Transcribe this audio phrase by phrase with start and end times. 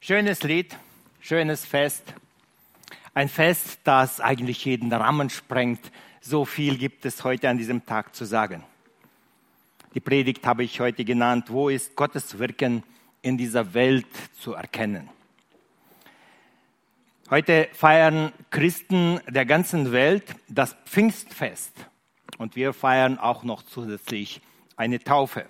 [0.00, 0.76] Schönes Lied,
[1.20, 2.14] schönes Fest.
[3.14, 5.90] Ein Fest, das eigentlich jeden Rahmen sprengt.
[6.20, 8.62] So viel gibt es heute an diesem Tag zu sagen.
[9.94, 12.84] Die Predigt habe ich heute genannt, wo ist Gottes Wirken
[13.22, 14.06] in dieser Welt
[14.38, 15.08] zu erkennen.
[17.30, 21.72] Heute feiern Christen der ganzen Welt das Pfingstfest
[22.38, 24.42] und wir feiern auch noch zusätzlich
[24.76, 25.46] eine Taufe.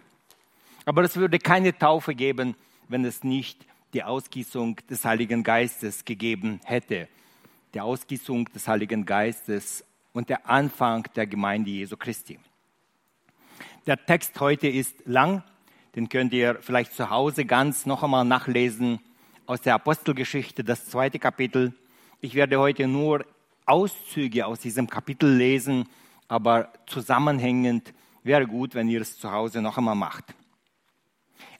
[0.87, 2.55] Aber es würde keine Taufe geben,
[2.89, 3.67] wenn es nicht
[3.97, 7.09] die Ausgießung des Heiligen Geistes gegeben hätte.
[7.73, 12.39] Die Ausgießung des Heiligen Geistes und der Anfang der Gemeinde Jesu Christi.
[13.87, 15.43] Der Text heute ist lang,
[15.95, 19.01] den könnt ihr vielleicht zu Hause ganz noch einmal nachlesen
[19.47, 21.73] aus der Apostelgeschichte, das zweite Kapitel.
[22.21, 23.25] Ich werde heute nur
[23.65, 25.89] Auszüge aus diesem Kapitel lesen,
[26.29, 27.95] aber zusammenhängend
[28.25, 30.35] wäre gut, wenn ihr es zu Hause noch einmal macht.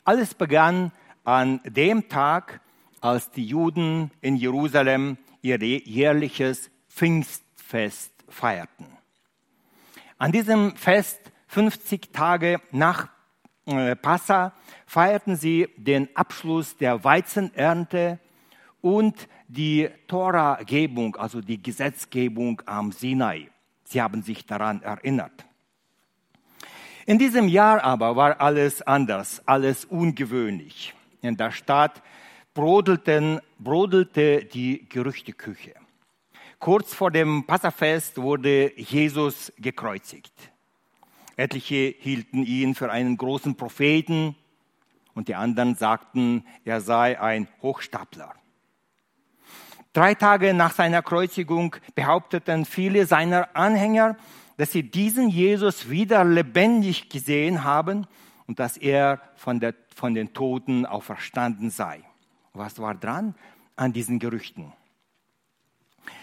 [0.05, 0.93] Alles begann
[1.27, 2.61] an dem Tag,
[3.01, 8.87] als die Juden in Jerusalem ihr jährliches Pfingstfest feierten.
[10.19, 13.09] An diesem Fest, 50 Tage nach
[13.67, 14.53] äh, Passa,
[14.87, 18.19] feierten sie den Abschluss der Weizenernte
[18.81, 23.51] und die Toragebung, also die Gesetzgebung am Sinai.
[23.85, 25.45] Sie haben sich daran erinnert.
[27.05, 30.96] In diesem Jahr aber war alles anders, alles ungewöhnlich
[31.27, 32.03] in der Stadt
[32.55, 35.75] brodelten, brodelte die Gerüchteküche.
[36.59, 40.33] Kurz vor dem Passafest wurde Jesus gekreuzigt.
[41.37, 44.35] Etliche hielten ihn für einen großen Propheten
[45.15, 48.33] und die anderen sagten, er sei ein Hochstapler.
[49.93, 54.17] Drei Tage nach seiner Kreuzigung behaupteten viele seiner Anhänger,
[54.57, 58.07] dass sie diesen Jesus wieder lebendig gesehen haben
[58.47, 62.03] und dass er von, der, von den Toten auferstanden sei.
[62.53, 63.35] Was war dran
[63.75, 64.73] an diesen Gerüchten?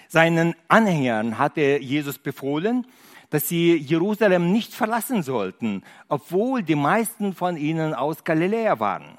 [0.07, 2.85] Seinen Anhängern hatte Jesus befohlen,
[3.29, 9.17] dass sie Jerusalem nicht verlassen sollten, obwohl die meisten von ihnen aus Galiläa waren.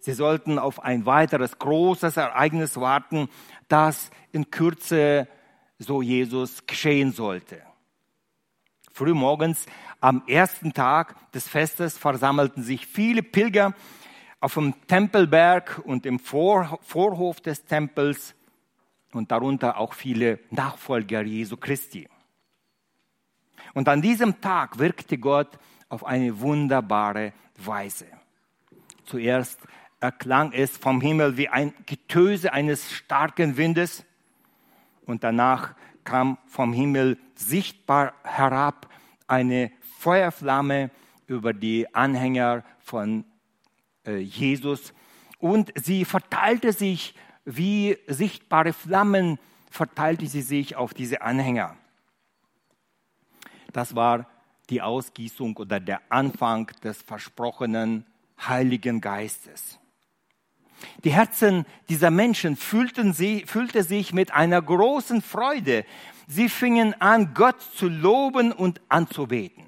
[0.00, 3.28] Sie sollten auf ein weiteres großes Ereignis warten,
[3.68, 5.28] das in Kürze,
[5.78, 7.60] so Jesus, geschehen sollte.
[8.92, 9.66] Frühmorgens
[10.00, 13.74] am ersten Tag des Festes versammelten sich viele Pilger
[14.40, 18.34] auf dem Tempelberg und im Vor Vorhof des Tempels
[19.12, 22.08] und darunter auch viele Nachfolger Jesu Christi.
[23.74, 25.58] Und an diesem Tag wirkte Gott
[25.88, 28.06] auf eine wunderbare Weise.
[29.04, 29.60] Zuerst
[30.00, 34.04] erklang es vom Himmel wie ein Getöse eines starken Windes
[35.06, 35.74] und danach
[36.04, 38.88] kam vom Himmel sichtbar herab
[39.26, 39.72] eine
[40.06, 40.90] Feuerflamme
[41.26, 43.24] über die Anhänger von
[44.06, 44.94] äh, Jesus
[45.40, 51.76] und sie verteilte sich wie sichtbare Flammen, verteilte sie sich auf diese Anhänger.
[53.72, 54.28] Das war
[54.70, 58.06] die Ausgießung oder der Anfang des versprochenen
[58.46, 59.80] Heiligen Geistes.
[61.02, 65.84] Die Herzen dieser Menschen fühlten, sie, fühlte sich mit einer großen Freude.
[66.28, 69.66] Sie fingen an, Gott zu loben und anzubeten.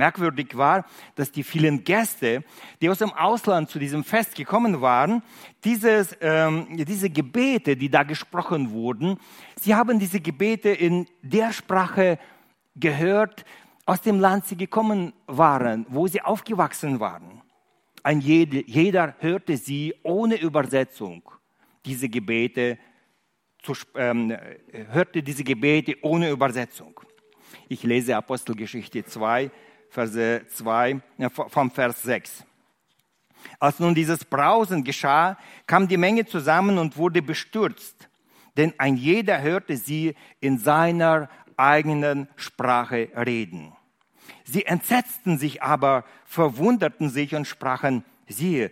[0.00, 2.42] Merkwürdig war, dass die vielen Gäste,
[2.80, 5.22] die aus dem Ausland zu diesem Fest gekommen waren,
[5.62, 9.18] dieses, ähm, diese Gebete, die da gesprochen wurden,
[9.60, 12.18] sie haben diese Gebete in der Sprache
[12.76, 13.44] gehört,
[13.84, 17.42] aus dem Land sie gekommen waren, wo sie aufgewachsen waren.
[18.02, 21.22] Ein jeder, jeder hörte sie ohne Übersetzung,
[21.84, 22.78] diese Gebete,
[23.62, 24.34] zu, ähm,
[24.90, 26.98] hörte diese Gebete ohne Übersetzung.
[27.68, 29.50] Ich lese Apostelgeschichte 2,
[29.90, 31.00] Verse 2,
[31.48, 32.44] vom Vers 6.
[33.58, 35.36] Als nun dieses Brausen geschah,
[35.66, 38.08] kam die Menge zusammen und wurde bestürzt,
[38.56, 43.72] denn ein jeder hörte sie in seiner eigenen Sprache reden.
[44.44, 48.70] Sie entsetzten sich aber, verwunderten sich und sprachen, siehe,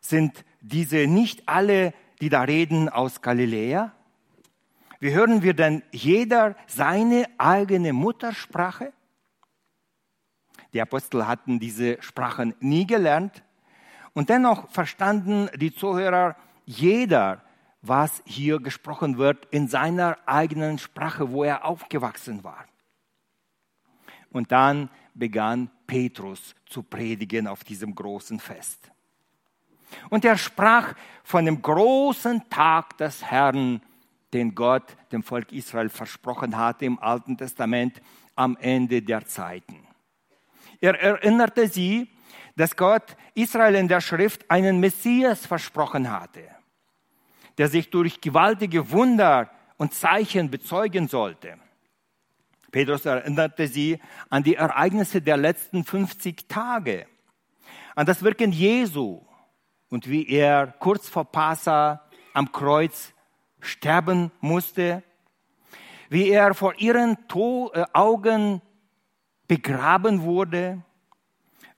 [0.00, 3.92] sind diese nicht alle, die da reden, aus Galiläa?
[5.00, 8.92] Wie hören wir denn jeder seine eigene Muttersprache?
[10.72, 13.42] Die Apostel hatten diese Sprachen nie gelernt
[14.12, 16.36] und dennoch verstanden die Zuhörer
[16.66, 17.42] jeder,
[17.80, 22.66] was hier gesprochen wird, in seiner eigenen Sprache, wo er aufgewachsen war.
[24.30, 28.90] Und dann begann Petrus zu predigen auf diesem großen Fest.
[30.10, 30.94] Und er sprach
[31.24, 33.80] von dem großen Tag des Herrn,
[34.34, 38.02] den Gott dem Volk Israel versprochen hatte im Alten Testament
[38.36, 39.87] am Ende der Zeiten.
[40.80, 42.08] Er erinnerte sie
[42.58, 46.42] dass Gott Israel in der Schrift einen Messias versprochen hatte,
[47.56, 51.56] der sich durch gewaltige Wunder und Zeichen bezeugen sollte.
[52.72, 57.06] Petrus erinnerte sie an die Ereignisse der letzten 50 Tage,
[57.94, 59.22] an das Wirken Jesu
[59.88, 63.12] und wie er kurz vor Passa am Kreuz
[63.60, 65.04] sterben musste,
[66.08, 67.16] wie er vor ihren
[67.72, 68.62] äh, Augen
[69.48, 70.82] begraben wurde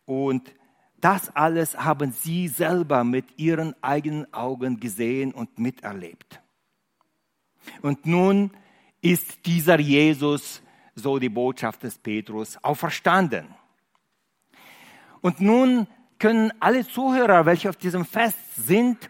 [0.05, 0.53] und
[1.01, 6.43] das alles haben sie selber mit ihren eigenen Augen gesehen und miterlebt.
[7.81, 8.51] Und nun
[9.01, 10.61] ist dieser Jesus,
[10.95, 13.47] so die Botschaft des Petrus, auferstanden.
[15.23, 15.87] Und nun
[16.19, 19.09] können alle Zuhörer, welche auf diesem Fest sind,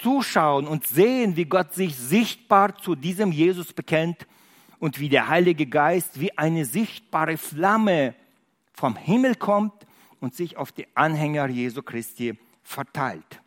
[0.00, 4.26] zuschauen und sehen, wie Gott sich sichtbar zu diesem Jesus bekennt
[4.78, 8.14] und wie der Heilige Geist wie eine sichtbare Flamme
[8.72, 9.86] vom Himmel kommt
[10.20, 13.40] und sich auf die Anhänger Jesu Christi verteilt.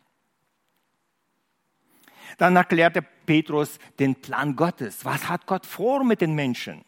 [2.38, 5.04] Dann erklärte Petrus den Plan Gottes.
[5.04, 6.84] Was hat Gott vor mit den Menschen?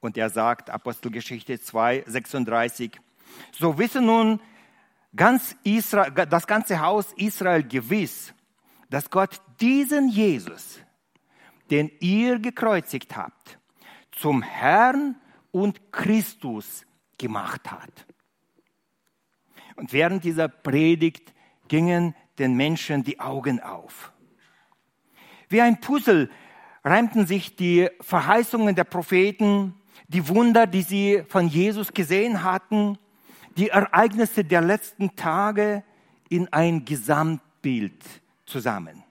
[0.00, 2.98] Und er sagt, Apostelgeschichte 2, 36,
[3.52, 4.40] so wisse nun
[5.14, 8.32] ganz Israel, das ganze Haus Israel gewiss,
[8.88, 10.80] dass Gott diesen Jesus,
[11.70, 13.58] den ihr gekreuzigt habt,
[14.12, 15.16] zum Herrn
[15.50, 16.84] und Christus
[17.18, 18.06] gemacht hat.
[19.76, 21.32] Und während dieser Predigt
[21.68, 24.12] gingen den Menschen die Augen auf.
[25.48, 26.30] Wie ein Puzzle
[26.84, 29.74] reimten sich die Verheißungen der Propheten,
[30.08, 32.98] die Wunder, die sie von Jesus gesehen hatten,
[33.56, 35.84] die Ereignisse der letzten Tage
[36.28, 38.02] in ein Gesamtbild
[38.46, 39.02] zusammen.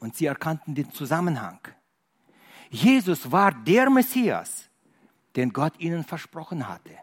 [0.00, 1.60] Und sie erkannten den Zusammenhang.
[2.70, 4.68] Jesus war der Messias,
[5.36, 6.96] den Gott ihnen versprochen hatte.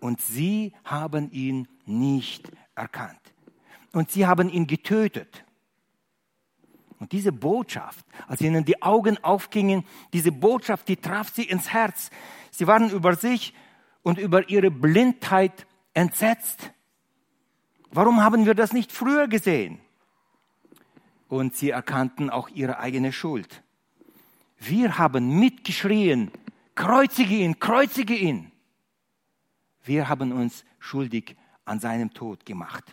[0.00, 3.20] Und sie haben ihn nicht erkannt.
[3.92, 5.44] Und sie haben ihn getötet.
[6.98, 12.10] Und diese Botschaft, als ihnen die Augen aufgingen, diese Botschaft, die traf sie ins Herz.
[12.50, 13.54] Sie waren über sich
[14.02, 16.72] und über ihre Blindheit entsetzt.
[17.90, 19.80] Warum haben wir das nicht früher gesehen?
[21.32, 23.62] Und sie erkannten auch ihre eigene Schuld.
[24.58, 26.30] Wir haben mitgeschrien,
[26.74, 28.52] kreuzige ihn, kreuzige ihn.
[29.82, 31.34] Wir haben uns schuldig
[31.64, 32.84] an seinem Tod gemacht.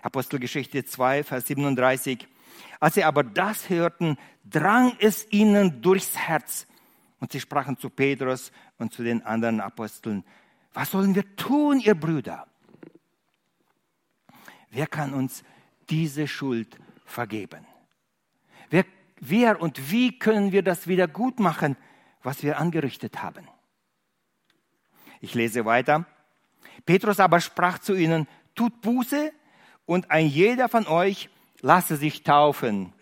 [0.00, 2.26] Apostelgeschichte 2, Vers 37.
[2.80, 4.16] Als sie aber das hörten,
[4.46, 6.66] drang es ihnen durchs Herz.
[7.20, 10.24] Und sie sprachen zu Petrus und zu den anderen Aposteln,
[10.72, 12.46] was sollen wir tun, ihr Brüder?
[14.70, 15.44] Wer kann uns
[15.90, 16.78] diese Schuld
[17.08, 17.66] vergeben?
[18.70, 18.84] Wer
[19.20, 21.76] wer und wie können wir das wieder gut machen,
[22.22, 23.46] was wir angerichtet haben.
[25.20, 26.06] Ich lese weiter.
[26.86, 29.32] Petrus aber sprach zu ihnen, tut Buße
[29.86, 31.28] und ein jeder von euch
[31.60, 32.92] lasse sich taufen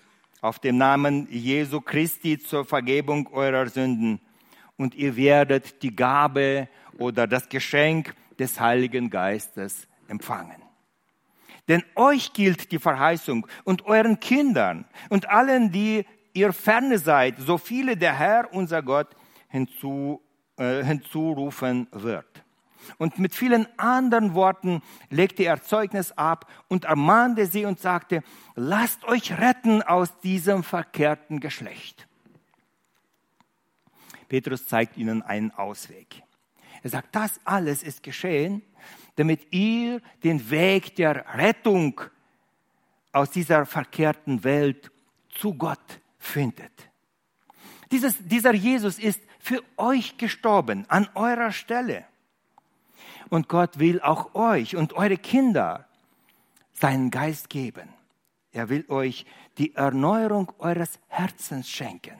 [0.40, 4.20] auf dem Namen Jesu Christi zur Vergebung eurer Sünden
[4.76, 6.68] und ihr werdet die Gabe
[6.98, 10.65] oder das Geschenk des Heiligen Geistes empfangen.
[11.68, 17.58] Denn euch gilt die Verheißung und euren Kindern und allen, die ihr ferne seid, so
[17.58, 19.08] viele der Herr, unser Gott,
[19.48, 20.22] hinzu,
[20.58, 22.44] äh, hinzurufen wird.
[22.98, 28.22] Und mit vielen anderen Worten legte er Zeugnis ab und ermahnte sie und sagte,
[28.54, 32.06] lasst euch retten aus diesem verkehrten Geschlecht.
[34.28, 36.22] Petrus zeigt ihnen einen Ausweg.
[36.82, 38.62] Er sagt, das alles ist geschehen,
[39.16, 42.00] damit ihr den Weg der Rettung
[43.12, 44.90] aus dieser verkehrten Welt
[45.30, 46.72] zu Gott findet.
[47.90, 52.04] Dieses, dieser Jesus ist für euch gestorben, an eurer Stelle.
[53.30, 55.86] Und Gott will auch euch und eure Kinder
[56.72, 57.88] seinen Geist geben.
[58.52, 59.26] Er will euch
[59.58, 62.18] die Erneuerung eures Herzens schenken.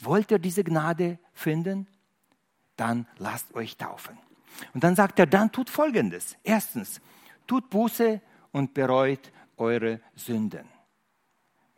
[0.00, 1.86] Wollt ihr diese Gnade finden?
[2.76, 4.18] Dann lasst euch taufen.
[4.74, 6.36] Und dann sagt er, dann tut Folgendes.
[6.42, 7.00] Erstens,
[7.46, 8.20] tut Buße
[8.52, 10.66] und bereut eure Sünden.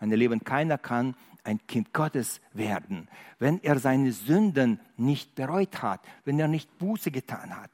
[0.00, 1.14] Meine Lieben, keiner kann
[1.44, 7.10] ein Kind Gottes werden, wenn er seine Sünden nicht bereut hat, wenn er nicht Buße
[7.10, 7.70] getan hat.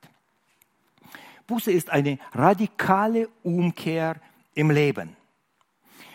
[1.47, 4.16] Buße ist eine radikale Umkehr
[4.54, 5.16] im Leben.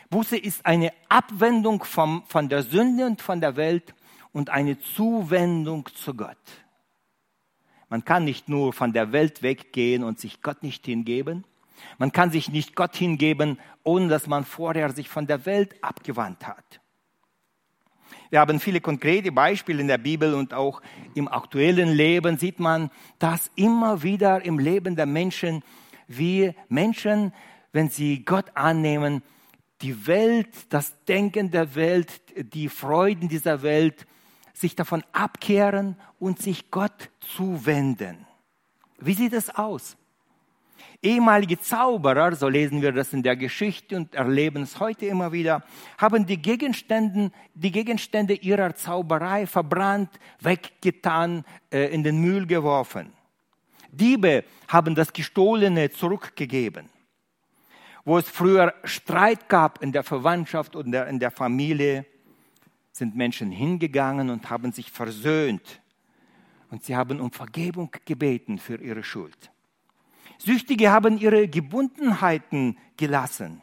[0.10, 3.94] Buße ist eine Abwendung vom, von der Sünde und von der Welt
[4.32, 6.38] und eine Zuwendung zu Gott.
[7.96, 11.46] Man kann nicht nur von der Welt weggehen und sich Gott nicht hingeben,
[11.98, 16.46] man kann sich nicht Gott hingeben, ohne dass man vorher sich von der Welt abgewandt
[16.46, 16.82] hat.
[18.30, 20.82] Wir haben viele konkrete Beispiele in der Bibel und auch
[21.14, 25.64] im aktuellen Leben sieht man das immer wieder im Leben der Menschen,
[26.10, 27.32] wie Menschen,
[27.72, 29.24] wenn sie Gott annehmen,
[29.82, 32.12] die Welt, das Denken der Welt,
[32.54, 34.06] die Freuden dieser Welt,
[34.56, 38.26] sich davon abkehren und sich Gott zuwenden.
[39.00, 39.98] Wie sieht es aus?
[41.02, 45.64] Ehemalige Zauberer, so lesen wir das in der Geschichte und erleben es heute immer wieder,
[45.98, 50.10] haben die Gegenstände, die Gegenstände ihrer Zauberei verbrannt,
[50.40, 53.12] weggetan, äh, in den Müll geworfen.
[53.92, 56.90] Diebe haben das Gestohlene zurückgegeben.
[58.04, 62.06] Wo es früher Streit gab in der Verwandtschaft und in der Familie,
[62.96, 65.82] sind Menschen hingegangen und haben sich versöhnt.
[66.72, 69.52] Und sie haben um Vergebung gebeten für ihre Schuld.
[70.38, 73.62] Süchtige haben ihre Gebundenheiten gelassen.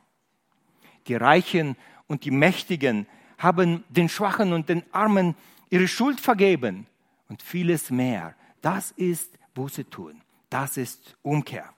[1.06, 1.76] Die Reichen
[2.08, 3.06] und die Mächtigen
[3.38, 5.34] haben den Schwachen und den Armen
[5.70, 6.86] ihre Schuld vergeben
[7.30, 8.34] und vieles mehr.
[8.60, 10.20] Das ist Buße tun.
[10.50, 11.72] Das ist Umkehr.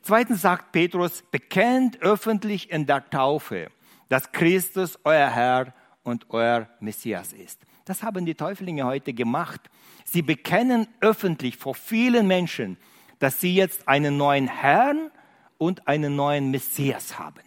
[0.00, 3.70] Zweitens sagt Petrus, bekennt öffentlich in der Taufe,
[4.08, 7.60] dass Christus euer Herr und euer Messias ist.
[7.84, 9.60] Das haben die Täuflinge heute gemacht.
[10.04, 12.76] Sie bekennen öffentlich vor vielen Menschen,
[13.18, 15.10] dass sie jetzt einen neuen Herrn
[15.58, 17.42] und einen neuen Messias haben.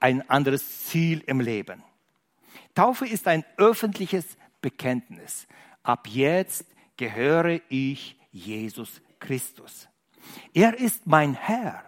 [0.00, 1.82] Ein anderes Ziel im Leben.
[2.74, 5.46] Taufe ist ein öffentliches Bekenntnis.
[5.82, 6.66] Ab jetzt
[6.96, 9.88] gehöre ich Jesus Christus.
[10.52, 11.85] Er ist mein Herr.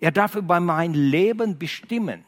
[0.00, 2.24] Er darf über mein Leben bestimmen.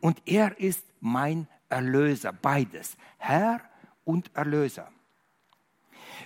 [0.00, 3.60] Und er ist mein Erlöser, beides, Herr
[4.04, 4.90] und Erlöser.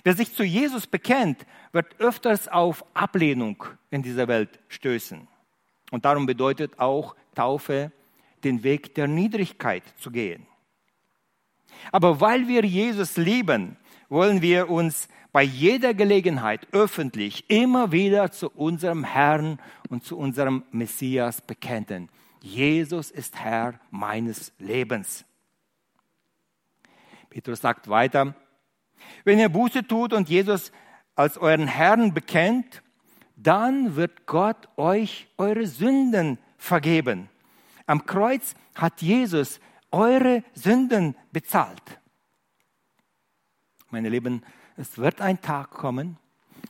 [0.03, 5.27] Wer sich zu Jesus bekennt, wird öfters auf Ablehnung in dieser Welt stößen.
[5.91, 7.91] Und darum bedeutet auch Taufe,
[8.43, 10.45] den Weg der Niedrigkeit zu gehen.
[11.91, 13.77] Aber weil wir Jesus lieben,
[14.09, 19.59] wollen wir uns bei jeder Gelegenheit öffentlich immer wieder zu unserem Herrn
[19.89, 22.07] und zu unserem Messias bekennen.
[22.39, 25.25] Jesus ist Herr meines Lebens.
[27.31, 28.35] Petrus sagt weiter,
[29.23, 30.71] wenn ihr Buße tut und Jesus
[31.15, 32.83] als euren Herrn bekennt,
[33.35, 37.27] dann wird Gott euch eure Sünden vergeben.
[37.87, 39.59] Am Kreuz hat Jesus
[39.89, 41.99] eure Sünden bezahlt.
[43.89, 44.43] Meine Lieben,
[44.77, 46.17] es wird ein Tag kommen,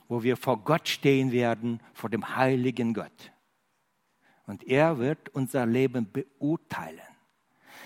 [0.08, 3.32] wo wir vor Gott stehen werden, vor dem heiligen Gott.
[4.46, 7.00] Und er wird unser Leben beurteilen.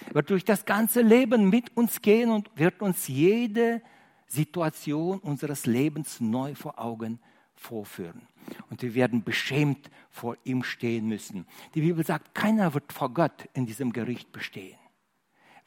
[0.08, 3.82] Er wird durch das ganze Leben mit uns gehen und wird uns jede
[4.26, 7.20] Situation unseres Lebens neu vor Augen
[7.54, 8.22] vorführen.
[8.70, 11.46] Und wir werden beschämt vor ihm stehen müssen.
[11.74, 14.78] Die Bibel sagt, keiner wird vor Gott in diesem Gericht bestehen,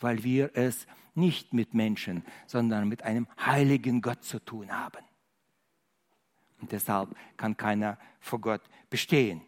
[0.01, 5.03] weil wir es nicht mit Menschen, sondern mit einem heiligen Gott zu tun haben.
[6.61, 9.41] Und deshalb kann keiner vor Gott bestehen.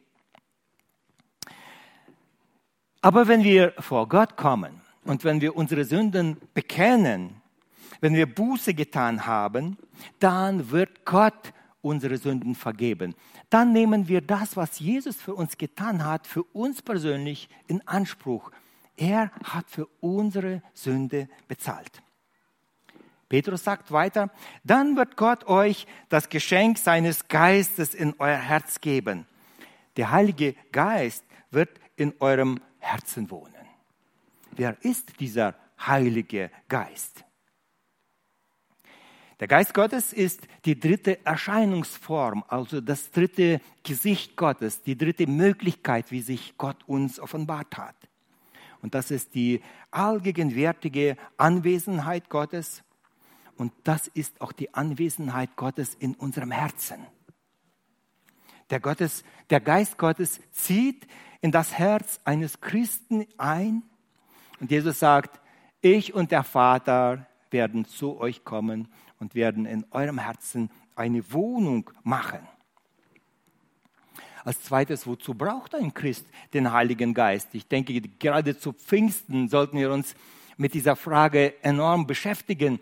[3.02, 7.42] Aber wenn wir vor Gott kommen und wenn wir unsere Sünden bekennen,
[8.00, 9.78] wenn wir Buße getan haben,
[10.20, 13.14] dann wird Gott unsere Sünden vergeben.
[13.50, 18.52] Dann nehmen wir das, was Jesus für uns getan hat, für uns persönlich in Anspruch
[18.98, 22.02] er hat für unsere Sünde bezahlt.
[23.30, 24.30] Petrus sagt weiter,
[24.64, 29.26] dann wird Gott euch das Geschenk seines Geistes in euer Herz geben.
[29.98, 33.54] Der Heilige Geist wird in eurem Herzen wohnen.
[34.52, 37.24] Wer ist dieser Heilige Geist?
[39.40, 46.12] Der Geist Gottes ist die dritte Erscheinungsform, also das dritte Gesicht Gottes, die dritte Möglichkeit,
[46.12, 47.96] wie sich Gott uns offenbart hat.
[48.84, 49.62] Und das ist die
[49.92, 52.84] allgegenwärtige Anwesenheit Gottes.
[53.56, 57.00] Und das ist auch die Anwesenheit Gottes in unserem Herzen.
[58.70, 61.08] Der, Gottes, der Geist Gottes zieht
[61.40, 63.84] in das Herz eines Christen ein.
[64.60, 65.40] Und Jesus sagt,
[65.82, 71.90] ich und der Vater werden zu euch kommen und werden in eurem Herzen eine Wohnung
[72.04, 72.40] machen.
[74.46, 77.56] Als zweites, wozu braucht ein Christ den Heiligen Geist?
[77.56, 80.16] Ich denke, gerade zu Pfingsten sollten wir uns
[80.58, 82.80] mit dieser Frage enorm beschäftigen.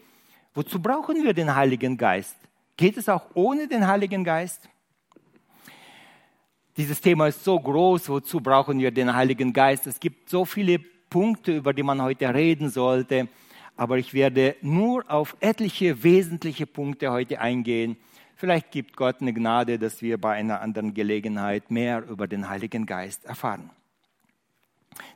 [0.56, 2.36] Wozu brauchen wir den Heiligen Geist?
[2.77, 4.70] Geht es auch ohne den Heiligen Geist?
[6.77, 9.86] Dieses Thema ist so groß, wozu brauchen wir den Heiligen Geist?
[9.86, 13.27] Es gibt so viele Punkte, über die man heute reden sollte,
[13.75, 17.98] aber ich werde nur auf etliche wesentliche Punkte heute eingehen
[18.41, 22.88] Vielleicht gibt Gott eine Gnade, dass wir bei einer anderen Gelegenheit mehr über den Heiligen
[22.88, 23.69] Geist erfahren.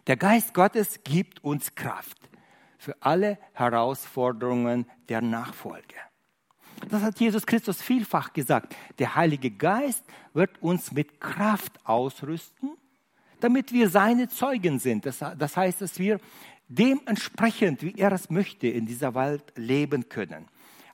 [0.06, 2.20] Der Geist Gottes gibt uns Kraft
[2.78, 5.96] für alle Herausforderungen der Nachfolge.
[6.88, 8.76] Das hat Jesus Christus vielfach gesagt.
[9.00, 10.04] Der Heilige Geist
[10.36, 12.78] wird uns mit Kraft ausrüsten,
[13.40, 15.08] damit wir seine Zeugen sind.
[15.08, 16.20] Das, heißt, dass wir
[16.68, 20.46] dementsprechend, wie er es möchte, in dieser Welt leben können.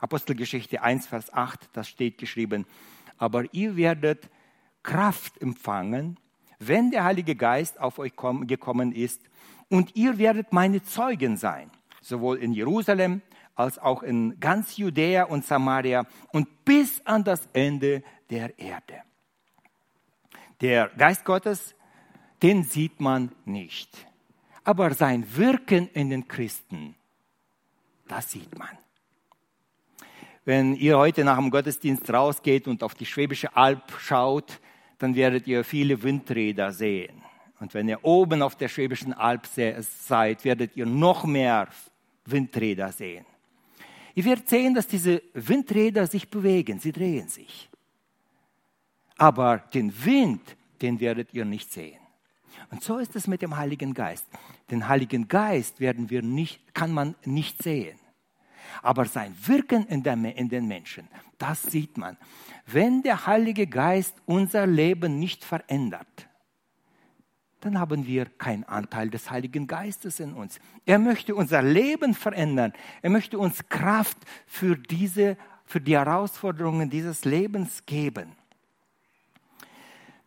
[0.01, 2.65] Apostelgeschichte 1, Vers 8, das steht geschrieben.
[3.17, 4.29] Aber ihr werdet
[4.83, 6.19] Kraft empfangen,
[6.59, 9.21] wenn der Heilige Geist auf euch gekommen ist,
[9.69, 13.21] und ihr werdet meine Zeugen sein, sowohl in Jerusalem
[13.55, 19.03] als auch in ganz Judäa und Samaria und bis an das Ende der Erde.
[20.59, 21.75] Der Geist Gottes,
[22.41, 24.07] den sieht man nicht.
[24.63, 26.95] Aber sein Wirken in den Christen,
[28.07, 28.77] das sieht man.
[30.43, 34.59] Wenn ihr heute nach dem Gottesdienst rausgeht und auf die Schwäbische Alb schaut,
[34.97, 37.21] dann werdet ihr viele Windräder sehen.
[37.59, 41.67] Und wenn ihr oben auf der Schwäbischen Alb seid, werdet ihr noch mehr
[42.25, 43.25] Windräder sehen.
[44.15, 47.69] Ihr werdet sehen, dass diese Windräder sich bewegen, sie drehen sich.
[49.17, 50.41] Aber den Wind,
[50.81, 51.99] den werdet ihr nicht sehen.
[52.71, 54.25] Und so ist es mit dem Heiligen Geist.
[54.71, 58.00] Den Heiligen Geist werden wir nicht, kann man nicht sehen.
[58.81, 62.17] Aber sein Wirken in, der, in den Menschen, das sieht man.
[62.65, 66.27] Wenn der Heilige Geist unser Leben nicht verändert,
[67.61, 70.59] dann haben wir keinen Anteil des Heiligen Geistes in uns.
[70.85, 72.73] Er möchte unser Leben verändern.
[73.03, 78.35] Er möchte uns Kraft für, diese, für die Herausforderungen dieses Lebens geben.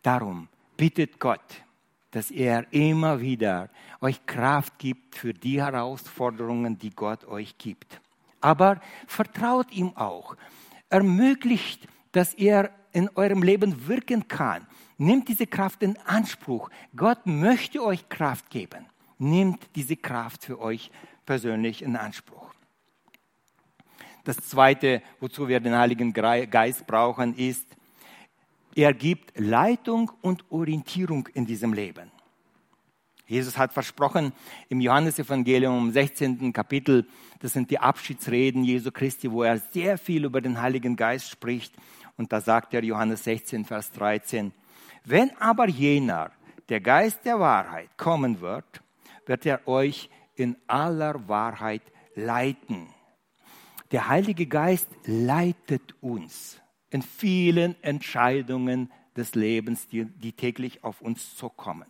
[0.01, 1.63] Darum bittet Gott,
[2.11, 7.99] dass er immer wieder euch Kraft gibt für die Herausforderungen, die Gott euch gibt.
[8.45, 10.37] Aber vertraut ihm auch.
[10.89, 14.67] Ermöglicht, dass er in eurem Leben wirken kann.
[14.99, 16.69] Nehmt diese Kraft in Anspruch.
[16.95, 18.85] Gott möchte euch Kraft geben.
[19.17, 20.91] Nehmt diese Kraft für euch
[21.25, 22.53] persönlich in Anspruch.
[24.25, 27.65] Das Zweite, wozu wir den Heiligen Geist brauchen, ist,
[28.75, 32.11] er gibt Leitung und Orientierung in diesem Leben.
[33.27, 34.33] Jesus hat versprochen
[34.69, 36.53] im Johannesevangelium im 16.
[36.53, 37.07] Kapitel,
[37.39, 41.73] das sind die Abschiedsreden Jesu Christi, wo er sehr viel über den Heiligen Geist spricht.
[42.17, 44.51] Und da sagt er Johannes 16, Vers 13,
[45.03, 46.31] wenn aber jener,
[46.69, 48.81] der Geist der Wahrheit, kommen wird,
[49.25, 51.83] wird er euch in aller Wahrheit
[52.15, 52.87] leiten.
[53.91, 56.59] Der Heilige Geist leitet uns
[56.89, 61.87] in vielen Entscheidungen des Lebens, die, die täglich auf uns zukommen.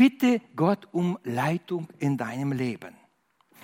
[0.00, 2.94] Bitte Gott um Leitung in deinem Leben.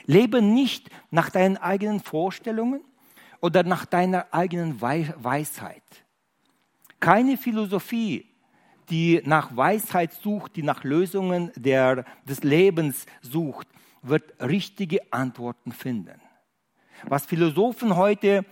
[0.04, 2.82] Lebe nicht nach deinen eigenen Vorstellungen
[3.40, 5.82] oder nach deiner eigenen Weisheit.
[7.00, 8.26] Keine Philosophie,
[8.90, 13.66] die nach Weisheit sucht, die nach Lösungen der, des Lebens sucht,
[14.02, 16.20] wird richtige Antworten finden.
[17.04, 18.44] Was Philosophen heute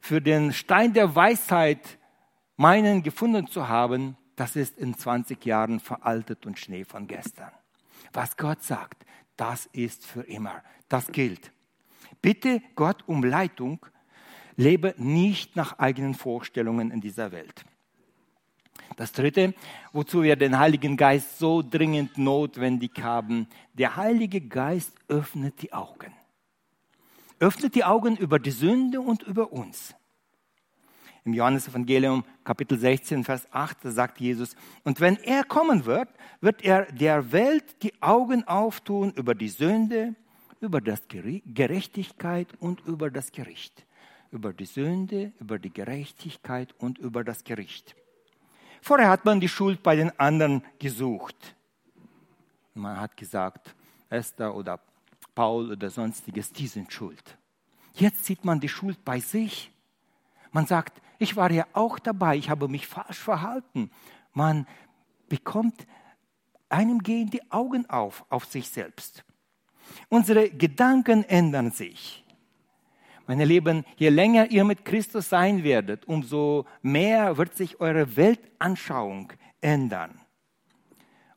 [0.00, 1.98] für den Stein der Weisheit
[2.56, 7.50] meinen gefunden zu haben, das ist in 20 Jahren veraltet und Schnee von gestern.
[8.12, 9.04] Was Gott sagt,
[9.36, 10.62] das ist für immer.
[10.88, 11.50] Das gilt.
[12.22, 13.84] Bitte Gott um Leitung.
[14.56, 17.64] Lebe nicht nach eigenen Vorstellungen in dieser Welt.
[18.96, 19.54] Das Dritte,
[19.92, 26.12] wozu wir den Heiligen Geist so dringend notwendig haben, der Heilige Geist öffnet die Augen.
[27.40, 29.94] Öffnet die Augen über die Sünde und über uns.
[31.28, 36.08] Im Johannesevangelium Kapitel 16, Vers 8 sagt Jesus, und wenn er kommen wird,
[36.40, 40.14] wird er der Welt die Augen auftun über die Sünde,
[40.62, 43.84] über das Gerechtigkeit und über das Gericht.
[44.30, 47.94] Über die Sünde, über die Gerechtigkeit und über das Gericht.
[48.80, 51.54] Vorher hat man die Schuld bei den anderen gesucht.
[52.72, 53.74] Man hat gesagt,
[54.08, 54.80] Esther oder
[55.34, 57.36] Paul oder sonstiges, die sind schuld.
[57.92, 59.70] Jetzt sieht man die Schuld bei sich.
[60.52, 63.90] Man sagt, ich war ja auch dabei, ich habe mich falsch verhalten.
[64.32, 64.66] Man
[65.28, 65.86] bekommt,
[66.68, 69.24] einem gehen die Augen auf, auf sich selbst.
[70.08, 72.24] Unsere Gedanken ändern sich.
[73.26, 79.32] Meine Lieben, je länger ihr mit Christus sein werdet, umso mehr wird sich eure Weltanschauung
[79.60, 80.18] ändern.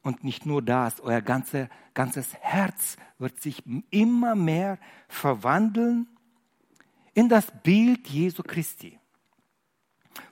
[0.01, 6.07] Und nicht nur das, euer ganze, ganzes Herz wird sich immer mehr verwandeln
[7.13, 8.97] in das Bild Jesu Christi.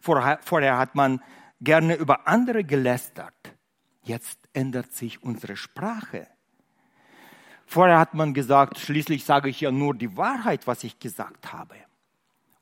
[0.01, 1.21] Vorher, hat man
[1.61, 3.55] gerne über andere gelästert.
[4.03, 6.27] Jetzt ändert sich unsere Sprache.
[7.65, 11.75] Vorher hat man gesagt, schließlich sage ich ja nur die Wahrheit, was ich gesagt habe.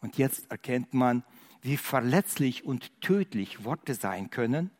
[0.01, 1.23] Und jetzt erkennt man,
[1.61, 4.71] wie verletzlich und tödlich Worte sein können.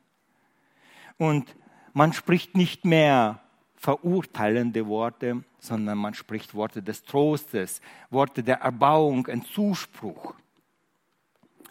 [1.18, 1.56] Und
[1.94, 3.42] man spricht nicht mehr
[3.76, 10.36] verurteilende Worte, sondern man spricht Worte des Trostes, Worte der Erbauung, ein Zuspruch.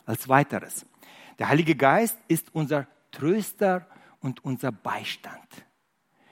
[0.06, 0.86] Als weiteres,
[1.38, 3.86] der Heilige Geist ist unser Tröster
[4.20, 5.66] und unser Beistand.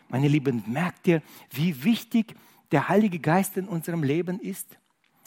[0.08, 2.34] Meine Lieben, merkt ihr, wie wichtig
[2.70, 4.78] der Heilige Geist in unserem Leben ist?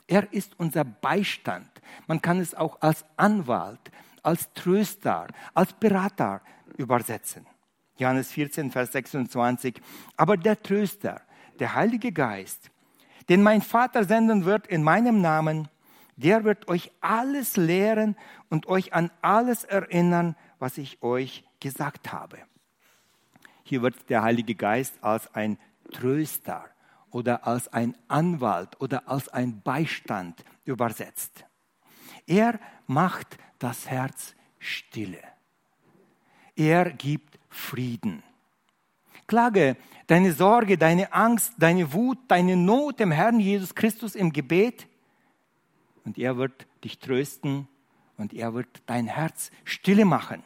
[0.08, 1.70] Er ist unser Beistand.
[2.08, 3.92] Man kann es auch als Anwalt,
[4.24, 6.42] als Tröster, als Berater
[6.78, 7.46] übersetzen.
[7.98, 9.82] Johannes 14, Vers 26.
[10.16, 11.22] Aber der Tröster,
[11.60, 12.72] der Heilige Geist,
[13.28, 15.68] den mein Vater senden wird in meinem Namen,
[16.18, 18.18] der wird euch alles lehren
[18.50, 22.38] und euch an alles erinnern, was ich euch gesagt habe.
[23.64, 25.58] Hier wird der Heilige Geist als ein
[25.92, 26.66] Tröster
[27.12, 31.46] oder als ein Anwalt oder als ein Beistand übersetzt.
[32.26, 35.22] Er macht das Herz stille.
[36.56, 38.24] Er gibt Frieden.
[39.28, 39.78] Klage
[40.08, 44.88] deine Sorge, deine Angst, deine Wut, deine Not dem Herrn Jesus Christus im Gebet
[46.08, 47.68] und er wird dich trösten
[48.16, 50.42] und er wird dein Herz stille machen.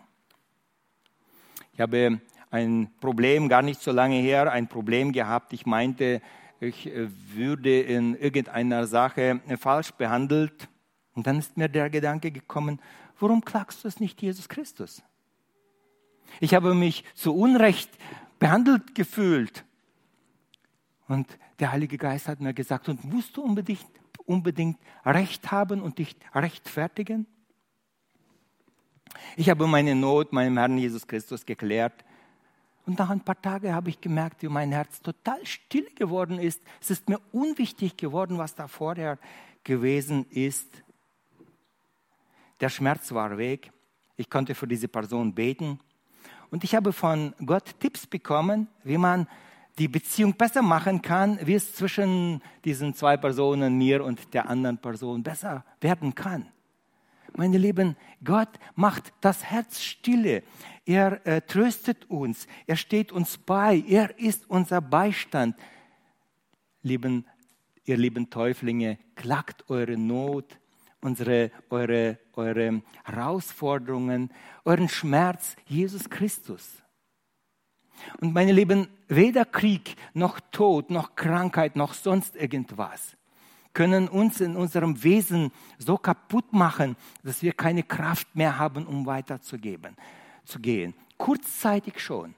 [1.73, 2.19] Ich habe
[2.49, 5.53] ein Problem, gar nicht so lange her, ein Problem gehabt.
[5.53, 6.19] Ich meinte,
[6.59, 10.67] ich würde in irgendeiner Sache falsch behandelt.
[11.13, 12.81] Und dann ist mir der Gedanke gekommen,
[13.19, 15.03] warum klagst du es nicht Jesus Christus?
[16.39, 17.91] Ich habe mich zu Unrecht
[18.39, 19.63] behandelt gefühlt.
[21.07, 21.27] Und
[21.59, 26.15] der Heilige Geist hat mir gesagt, und musst du unbedingt, unbedingt Recht haben und dich
[26.33, 27.25] rechtfertigen?
[29.35, 32.05] Ich habe meine Not meinem Herrn Jesus Christus geklärt.
[32.85, 36.61] Und nach ein paar Tagen habe ich gemerkt, wie mein Herz total still geworden ist.
[36.81, 39.19] Es ist mir unwichtig geworden, was da vorher
[39.63, 40.83] gewesen ist.
[42.59, 43.71] Der Schmerz war weg.
[44.17, 45.79] Ich konnte für diese Person beten.
[46.49, 49.27] Und ich habe von Gott Tipps bekommen, wie man
[49.81, 54.77] die Beziehung besser machen kann, wie es zwischen diesen zwei Personen, mir und der anderen
[54.77, 56.45] Person, besser werden kann.
[57.35, 60.43] Meine Lieben, Gott macht das Herz stille.
[60.85, 62.45] Er äh, tröstet uns.
[62.67, 63.83] Er steht uns bei.
[63.87, 65.55] Er ist unser Beistand.
[66.83, 67.25] Lieben,
[67.83, 70.59] ihr lieben Täuflinge, klagt eure Not,
[71.01, 74.29] unsere, eure, eure Herausforderungen,
[74.63, 76.83] euren Schmerz Jesus Christus.
[78.19, 83.15] Und meine Lieben, weder Krieg noch Tod noch Krankheit noch sonst irgendwas
[83.73, 89.05] können uns in unserem Wesen so kaputt machen, dass wir keine Kraft mehr haben, um
[89.05, 89.95] weiterzugeben,
[90.45, 90.93] zu gehen.
[91.17, 92.35] Kurzzeitig schon.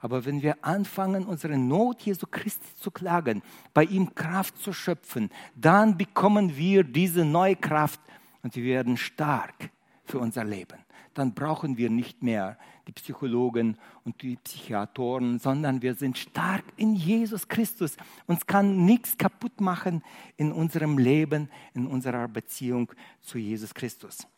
[0.00, 5.30] Aber wenn wir anfangen, unsere Not Jesu Christi zu klagen, bei ihm Kraft zu schöpfen,
[5.54, 8.00] dann bekommen wir diese neue Kraft
[8.42, 9.70] und wir werden stark
[10.04, 10.78] für unser Leben.
[11.16, 16.94] Dann brauchen wir nicht mehr die Psychologen und die Psychiatoren, sondern wir sind stark in
[16.94, 17.96] Jesus Christus.
[18.26, 20.04] Uns kann nichts kaputt machen
[20.36, 24.28] in unserem Leben, in unserer Beziehung zu Jesus Christus.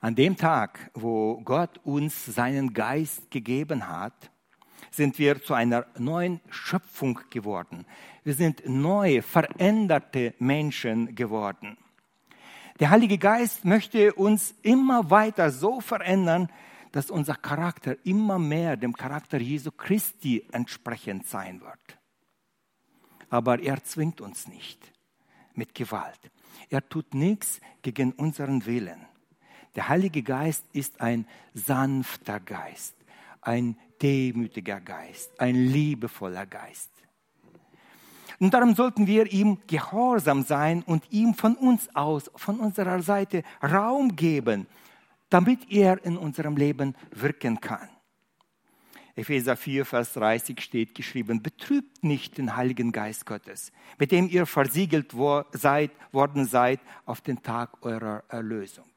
[0.00, 4.32] An dem Tag, wo Gott uns seinen Geist gegeben hat,
[4.90, 7.86] sind wir zu einer neuen Schöpfung geworden.
[8.24, 11.78] Wir sind neue, veränderte Menschen geworden.
[12.80, 16.50] Der Heilige Geist möchte uns immer weiter so verändern,
[16.90, 21.98] dass unser Charakter immer mehr dem Charakter Jesu Christi entsprechend sein wird.
[23.30, 24.92] Aber er zwingt uns nicht
[25.54, 26.20] mit Gewalt.
[26.68, 29.06] Er tut nichts gegen unseren Willen.
[29.76, 32.94] Der Heilige Geist ist ein sanfter Geist,
[33.40, 36.93] ein demütiger Geist, ein liebevoller Geist.
[38.38, 43.42] Und darum sollten wir ihm gehorsam sein und ihm von uns aus, von unserer Seite
[43.62, 44.66] Raum geben,
[45.30, 47.88] damit er in unserem Leben wirken kann.
[49.16, 54.44] Epheser 4, Vers 30 steht geschrieben, betrübt nicht den Heiligen Geist Gottes, mit dem ihr
[54.44, 58.90] versiegelt wo seid, worden seid auf den Tag eurer Erlösung.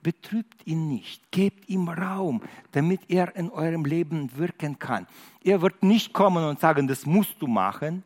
[0.00, 5.08] Betrübt ihn nicht, gebt ihm Raum, damit er in eurem Leben wirken kann.
[5.42, 8.04] Er wird nicht kommen und sagen, das musst du machen,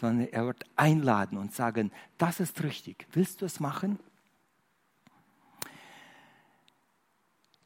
[0.00, 3.98] sondern er wird einladen und sagen, das ist richtig, willst du es machen?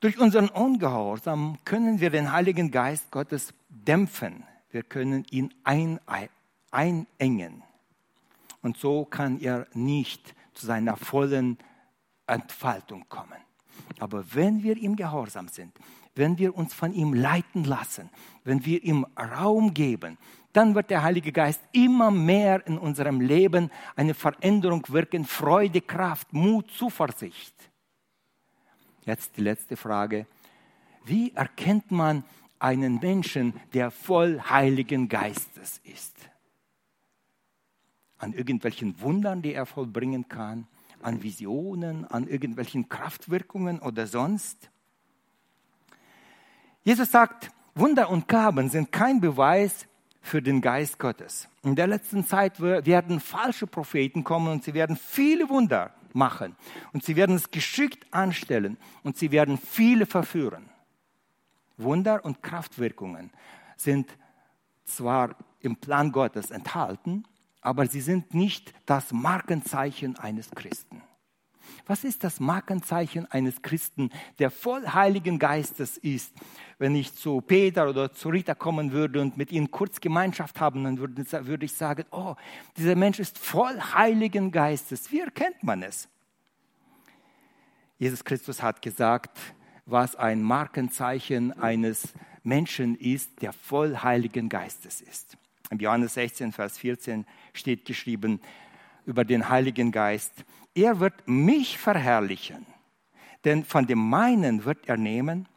[0.01, 4.43] Durch unseren Ungehorsam können wir den Heiligen Geist Gottes dämpfen.
[4.71, 6.01] Wir können ihn ein,
[6.73, 7.63] einengen.
[8.63, 11.57] Und so kann er nicht zu seiner vollen
[12.27, 13.39] Entfaltung kommen.
[14.01, 15.73] Aber wenn wir ihm gehorsam sind,
[16.15, 18.11] wenn wir uns von ihm leiten lassen,
[18.45, 20.19] wenn wir ihm Raum geben,
[20.53, 26.33] dann wird der Heilige Geist immer mehr in unserem Leben eine Veränderung wirken, Freude, Kraft,
[26.33, 27.55] Mut, Zuversicht.
[29.05, 30.27] Jetzt die letzte Frage.
[31.05, 32.25] Wie erkennt man
[32.63, 36.17] einen Menschen, der voll Heiligen Geistes ist.
[38.19, 40.69] An irgendwelchen Wundern, die er vollbringen kann,
[41.03, 44.71] an Visionen, an irgendwelchen Kraftwirkungen oder sonst.
[46.85, 49.89] Jesus sagt, Wunder und Gaben sind kein Beweis
[50.23, 51.49] für den Geist Gottes.
[51.63, 56.57] In der letzten Zeit werden falsche Propheten kommen und sie werden viele Wunder machen.
[56.93, 60.71] Und sie werden es geschickt anstellen und sie werden viele verführen.
[61.77, 63.31] Wunder und Kraftwirkungen
[63.77, 64.17] sind
[64.85, 67.25] zwar im Plan Gottes enthalten,
[67.61, 71.02] aber sie sind nicht das Markenzeichen eines Christen.
[71.87, 76.33] Was ist das Markenzeichen eines Christen, der voll Heiligen Geistes ist?
[76.79, 80.85] Wenn ich zu Peter oder zu Rita kommen würde und mit ihnen kurz Gemeinschaft haben,
[80.85, 82.35] dann würde, ich sagen, oh,
[82.77, 85.13] dieser Mensch ist voll Heiligen Geistes.
[85.13, 86.09] Wie erkennt man es?
[87.99, 89.39] Jesus Christus hat gesagt,
[89.87, 95.37] was ein Markenzeichen eines Menschen ist, der voll Heiligen Geistes ist.
[95.71, 98.41] Im Johannes 16, Vers 14 steht geschrieben
[99.07, 102.67] über den Heiligen Geist, er wird mich verherrlichen,
[103.45, 105.49] denn von dem meinen wird er nehmen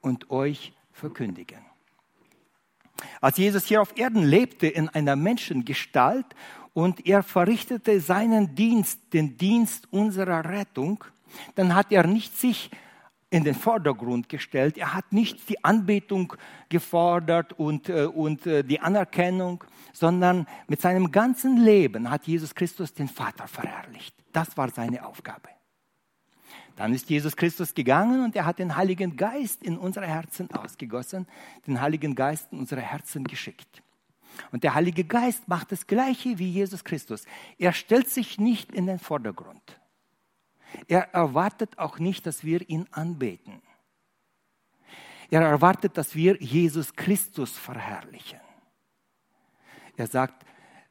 [0.00, 1.58] und euch verkündigen.
[3.20, 6.26] Als Jesus hier auf Erden lebte in einer Menschengestalt
[6.72, 11.04] und er verrichtete seinen Dienst, den Dienst unserer Rettung,
[11.54, 12.70] dann hat er nicht sich
[13.30, 14.78] in den Vordergrund gestellt.
[14.78, 16.34] Er hat nicht die Anbetung
[16.68, 22.94] gefordert und, äh, und äh, die Anerkennung, sondern mit seinem ganzen Leben hat Jesus Christus
[22.94, 24.23] den Vater verherrlicht.
[24.34, 25.48] Das war seine Aufgabe.
[26.76, 31.26] Dann ist Jesus Christus gegangen und er hat den Heiligen Geist in unsere Herzen ausgegossen,
[31.68, 33.82] den Heiligen Geist in unsere Herzen geschickt.
[34.50, 37.26] Und der Heilige Geist macht das Gleiche wie Jesus Christus.
[37.58, 39.80] Er stellt sich nicht in den Vordergrund.
[40.88, 43.62] Er erwartet auch nicht, dass wir ihn anbeten.
[45.30, 48.40] Er erwartet, dass wir Jesus Christus verherrlichen.
[49.96, 50.44] Er sagt,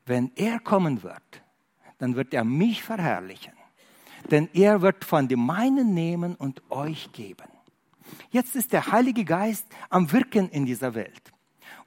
[0.05, 1.42] wenn er kommen wird,
[1.97, 3.53] dann wird er mich verherrlichen.
[4.31, 7.47] Denn er wird von dem meinen nehmen und euch geben.
[8.31, 11.33] Jetzt ist der Heilige Geist am Wirken in dieser Welt.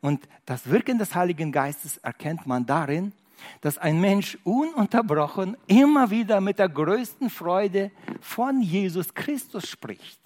[0.01, 3.13] Und das Wirken des Heiligen Geistes erkennt man darin,
[3.61, 7.91] dass ein Mensch ununterbrochen immer wieder mit der größten Freude
[8.21, 10.21] von Jesus Christus spricht.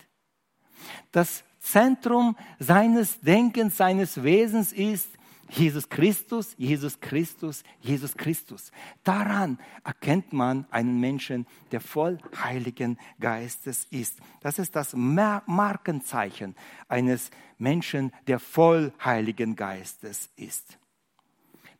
[1.13, 5.09] Das Zentrum seines Denkens, seines Wesens ist
[5.51, 8.71] Jesus Christus, Jesus Christus, Jesus Christus.
[9.05, 14.19] Daran erkennt man einen Menschen, der voll Heiligen Geistes ist.
[14.41, 16.55] Das ist das Markenzeichen
[16.89, 20.79] eines Menschen, der voll Heiligen Geistes ist.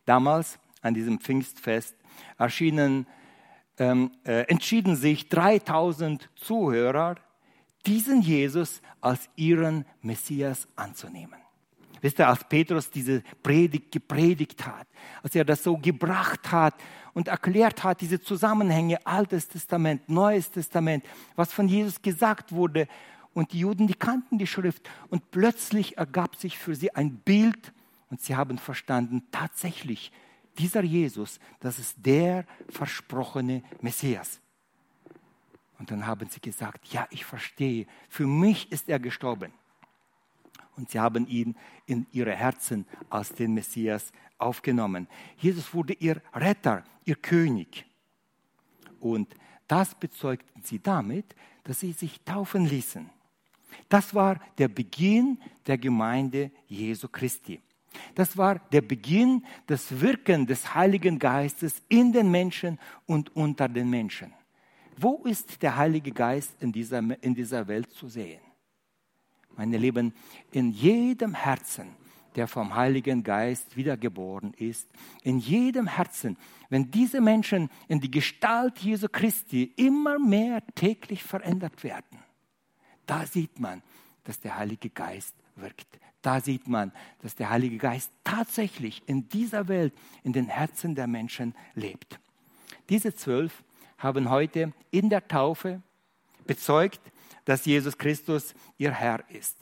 [0.05, 1.95] Damals an diesem Pfingstfest
[2.37, 3.07] erschienen,
[3.77, 7.15] ähm, äh, entschieden sich 3000 Zuhörer,
[7.85, 11.40] diesen Jesus als ihren Messias anzunehmen.
[12.01, 14.87] Wisst ihr, als Petrus diese Predigt gepredigt hat,
[15.21, 16.73] als er das so gebracht hat
[17.13, 22.87] und erklärt hat, diese Zusammenhänge, Altes Testament, Neues Testament, was von Jesus gesagt wurde,
[23.33, 27.71] und die Juden, die kannten die Schrift, und plötzlich ergab sich für sie ein Bild,
[28.09, 30.11] und sie haben verstanden, tatsächlich,
[30.57, 34.41] dieser Jesus, das ist der versprochene Messias.
[35.79, 39.53] Und dann haben sie gesagt, ja, ich verstehe, für mich ist er gestorben.
[40.81, 45.07] Und sie haben ihn in ihre Herzen als den Messias aufgenommen.
[45.37, 47.85] Jesus wurde ihr Retter, ihr König.
[48.99, 49.35] Und
[49.67, 53.07] das bezeugten sie damit, dass sie sich taufen ließen.
[53.89, 57.61] Das war der Beginn der Gemeinde Jesu Christi.
[58.15, 63.87] Das war der Beginn des Wirken des Heiligen Geistes in den Menschen und unter den
[63.87, 64.33] Menschen.
[64.97, 68.41] Wo ist der Heilige Geist in dieser, in dieser Welt zu sehen?
[69.57, 70.13] Meine Lieben,
[70.51, 71.89] in jedem Herzen,
[72.35, 74.87] der vom Heiligen Geist wiedergeboren ist,
[75.23, 76.37] in jedem Herzen,
[76.69, 82.19] wenn diese Menschen in die Gestalt Jesu Christi immer mehr täglich verändert werden,
[83.05, 83.81] da sieht man,
[84.23, 85.99] dass der Heilige Geist wirkt.
[86.21, 91.07] Da sieht man, dass der Heilige Geist tatsächlich in dieser Welt, in den Herzen der
[91.07, 92.19] Menschen lebt.
[92.89, 93.63] Diese zwölf
[93.97, 95.81] haben heute in der Taufe
[96.45, 97.01] bezeugt,
[97.45, 99.57] dass Jesus Christus ihr Herr ist.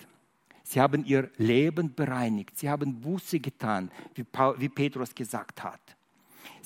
[0.63, 2.57] Sie haben ihr Leben bereinigt.
[2.57, 5.81] Sie haben Buße getan, wie, Petrus gesagt hat.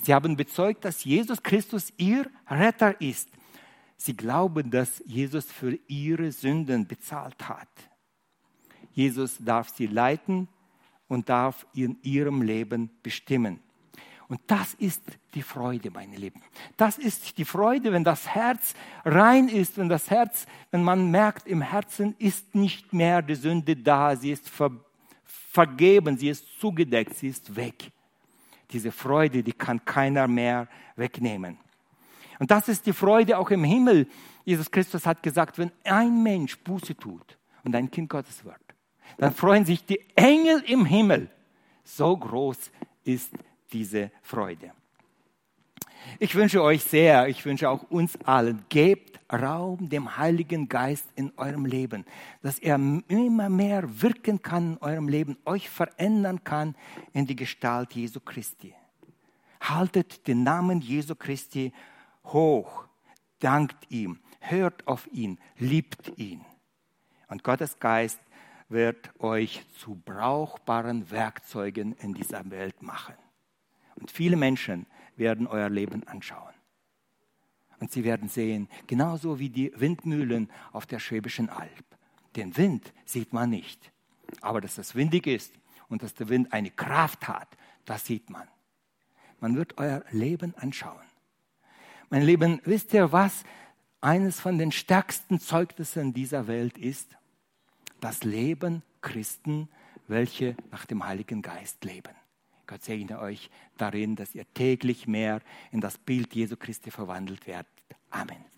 [0.02, 3.30] Sie haben bezeugt, dass Jesus Christus ihr Retter ist.
[3.96, 7.68] Sie glauben, dass Jesus für ihre Sünden bezahlt hat.
[8.92, 10.48] Jesus darf sie leiten
[11.08, 13.60] und darf in ihrem Leben bestimmen.
[14.28, 15.02] Und das ist
[15.34, 16.40] die Freude, meine Lieben.
[16.76, 21.46] Das ist die Freude, wenn das Herz rein ist, wenn das Herz, wenn man merkt,
[21.46, 24.70] im Herzen ist nicht mehr die Sünde da, sie ist ver,
[25.24, 27.90] vergeben, sie ist zugedeckt, sie ist weg.
[28.70, 31.58] Diese Freude, die kann keiner mehr wegnehmen.
[32.38, 34.08] Und das ist die Freude auch im Himmel.
[34.44, 38.56] Jesus Christus hat gesagt, wenn ein Mensch Buße tut und ein Kind Gottes wird,
[39.18, 41.30] dann freuen sich die Engel im Himmel.
[41.84, 42.70] So groß
[43.04, 43.30] ist
[43.72, 44.72] diese Freude.
[46.18, 51.32] Ich wünsche euch sehr, ich wünsche auch uns allen, gebt Raum dem Heiligen Geist in
[51.36, 52.04] eurem Leben,
[52.42, 52.76] dass er
[53.08, 56.76] immer mehr wirken kann in eurem Leben, euch verändern kann
[57.12, 58.74] in die Gestalt Jesu Christi.
[59.60, 61.72] Haltet den Namen Jesu Christi
[62.26, 62.84] hoch,
[63.38, 66.44] dankt ihm, hört auf ihn, liebt ihn.
[67.28, 68.20] Und Gottes Geist
[68.68, 73.14] wird euch zu brauchbaren Werkzeugen in dieser Welt machen.
[73.96, 76.52] Und viele Menschen werden euer Leben anschauen.
[77.80, 81.84] Und sie werden sehen, genauso wie die Windmühlen auf der Schwäbischen Alb.
[82.36, 83.92] Den Wind sieht man nicht.
[84.40, 85.52] Aber dass es windig ist
[85.88, 88.48] und dass der Wind eine Kraft hat, das sieht man.
[89.40, 91.04] Man wird euer Leben anschauen.
[92.10, 93.44] Mein Lieben, wisst ihr, was
[94.00, 97.16] eines von den stärksten Zeugnissen dieser Welt ist?
[98.00, 99.68] Das Leben Christen,
[100.08, 102.14] welche nach dem Heiligen Geist leben.
[102.66, 105.40] Gott segne euch darin, dass ihr täglich mehr
[105.72, 107.72] in das Bild Jesu Christi verwandelt werdet.
[108.10, 108.53] Amen.